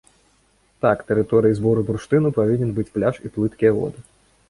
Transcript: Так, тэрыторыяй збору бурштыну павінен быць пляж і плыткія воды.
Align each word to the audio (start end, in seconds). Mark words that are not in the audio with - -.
Так, 0.85 1.03
тэрыторыяй 1.11 1.55
збору 1.61 1.85
бурштыну 1.91 2.35
павінен 2.41 2.69
быць 2.81 2.89
пляж 2.99 3.15
і 3.27 3.37
плыткія 3.37 3.71
воды. 3.81 3.99